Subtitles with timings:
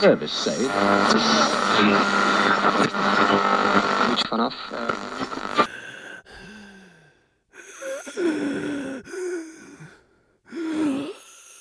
[0.00, 0.56] service say.
[4.10, 4.54] Which one off?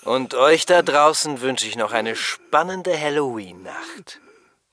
[0.03, 4.21] Und euch da draußen wünsche ich noch eine spannende Halloween-Nacht.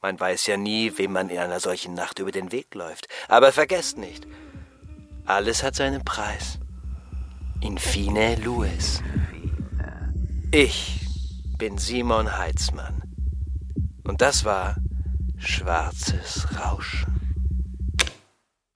[0.00, 3.08] Man weiß ja nie, wem man in einer solchen Nacht über den Weg läuft.
[3.28, 4.26] Aber vergesst nicht,
[5.26, 6.58] alles hat seinen Preis.
[7.60, 9.02] Infine Louis.
[10.52, 11.00] Ich
[11.58, 13.02] bin Simon Heitzmann.
[14.05, 14.76] Und das war
[15.39, 17.14] Schwarzes Rauschen.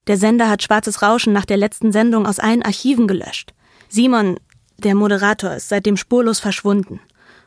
[0.06, 3.52] Der Sender hat Schwarzes Rauschen nach der letzten Sendung aus allen Archiven gelöscht.
[3.88, 4.38] Simon,
[4.78, 7.00] der Moderator, ist seitdem spurlos verschwunden.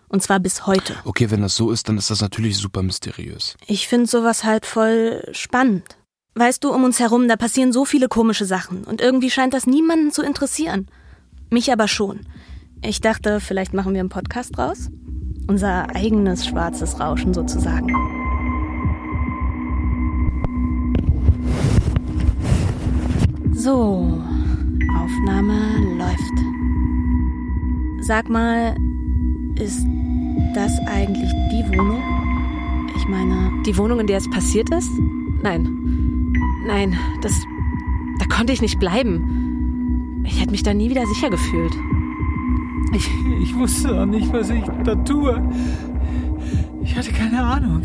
[0.10, 0.96] Und zwar bis heute.
[1.06, 3.56] Okay, wenn das so ist, dann ist das natürlich super mysteriös.
[3.66, 5.98] Ich finde sowas halt voll spannend.
[6.36, 8.84] Weißt du, um uns herum, da passieren so viele komische Sachen.
[8.84, 10.88] Und irgendwie scheint das niemanden zu interessieren.
[11.50, 12.28] Mich aber schon.
[12.84, 14.90] Ich dachte, vielleicht machen wir einen Podcast draus?
[15.48, 17.94] Unser eigenes schwarzes Rauschen sozusagen.
[23.54, 24.22] So,
[24.98, 26.34] Aufnahme läuft.
[28.02, 28.76] Sag mal,
[29.60, 29.86] ist
[30.56, 32.02] das eigentlich die Wohnung?
[32.96, 33.52] Ich meine.
[33.66, 34.90] Die Wohnung, in der es passiert ist?
[35.44, 35.68] Nein.
[36.66, 37.34] Nein, das.
[38.20, 40.24] Da konnte ich nicht bleiben.
[40.26, 41.74] Ich hätte mich da nie wieder sicher gefühlt.
[42.94, 43.10] Ich,
[43.42, 45.42] ich wusste auch nicht, was ich da tue.
[46.84, 47.84] Ich hatte keine Ahnung.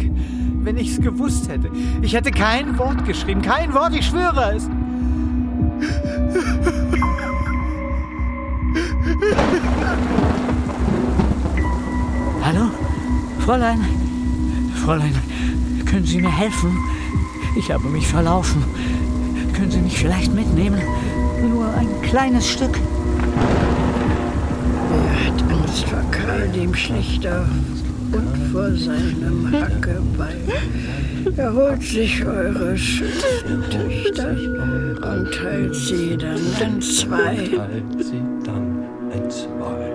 [0.63, 1.71] Wenn ich es gewusst hätte.
[2.03, 3.41] Ich hätte kein Wort geschrieben.
[3.41, 4.69] Kein Wort, ich schwöre es.
[12.43, 12.71] Hallo?
[13.41, 13.85] Fräulein?
[14.85, 15.15] Fräulein,
[15.85, 16.77] können Sie mir helfen?
[17.57, 18.63] Ich habe mich verlaufen.
[19.55, 20.81] Können Sie mich vielleicht mitnehmen?
[21.49, 22.79] Nur ein kleines Stück.
[25.27, 27.41] Hat Angst vor Karl dem Schlichter
[28.13, 30.41] und vor seinem Hackebeil.
[31.37, 37.35] Er holt sich eure schönen Töchter und teilt sie dann in zwei.
[37.57, 39.93] Teilt sie dann in zwei.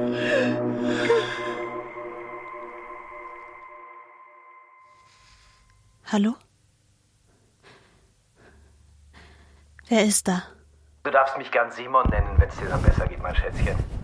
[6.12, 6.36] Hallo?
[9.88, 10.44] Wer ist da?
[11.03, 14.00] Du darfst mich gern Simon nennen, wenn es dir dann besser geht, mein Schätzchen.